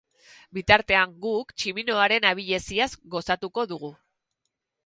Bitartean, 0.57 1.13
guk, 1.25 1.53
tximinoaren 1.63 2.25
abileziaz 2.31 2.89
gozatuko 3.17 3.67
dugu. 3.75 3.93